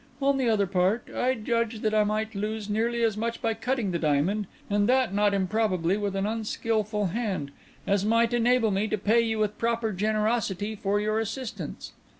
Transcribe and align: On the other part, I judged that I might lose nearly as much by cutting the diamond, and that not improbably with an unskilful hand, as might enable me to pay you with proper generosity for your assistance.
On 0.19 0.37
the 0.39 0.49
other 0.49 0.65
part, 0.65 1.09
I 1.15 1.35
judged 1.35 1.83
that 1.83 1.93
I 1.93 2.03
might 2.03 2.33
lose 2.33 2.71
nearly 2.71 3.03
as 3.03 3.15
much 3.15 3.39
by 3.39 3.53
cutting 3.53 3.91
the 3.91 3.99
diamond, 3.99 4.47
and 4.67 4.89
that 4.89 5.13
not 5.13 5.31
improbably 5.31 5.95
with 5.95 6.15
an 6.15 6.25
unskilful 6.25 7.09
hand, 7.09 7.51
as 7.85 8.03
might 8.03 8.33
enable 8.33 8.71
me 8.71 8.87
to 8.87 8.97
pay 8.97 9.21
you 9.21 9.37
with 9.37 9.59
proper 9.59 9.91
generosity 9.91 10.75
for 10.75 10.99
your 10.99 11.19
assistance. 11.19 11.91